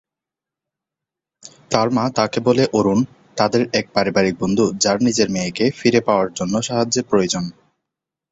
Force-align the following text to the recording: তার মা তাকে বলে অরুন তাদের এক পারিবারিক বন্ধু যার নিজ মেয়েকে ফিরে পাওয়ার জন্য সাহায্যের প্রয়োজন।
তার 1.71 1.87
মা 1.89 2.05
তাকে 2.15 2.39
বলে 2.39 2.63
অরুন 2.73 2.99
তাদের 3.37 3.61
এক 3.73 3.85
পারিবারিক 3.93 4.35
বন্ধু 4.39 4.65
যার 4.83 4.97
নিজ 5.01 5.17
মেয়েকে 5.33 5.65
ফিরে 5.79 6.01
পাওয়ার 6.07 6.29
জন্য 6.33 6.53
সাহায্যের 6.67 7.05
প্রয়োজন। 7.09 7.43